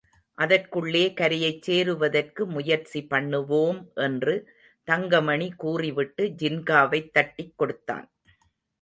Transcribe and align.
அதற்குள்ளே 0.37 1.13
கரையைச் 1.13 1.61
சேருவதற்கு 1.61 2.45
முயற்சி 2.47 3.07
பண்ணுவோம் 3.09 3.79
என்று 3.99 4.35
தங்கமணி 4.87 5.51
கூறிவிட்டு, 5.57 6.25
ஜின்காவைத் 6.41 7.11
தட்டிக் 7.11 7.57
கொடுத்தான். 7.57 8.07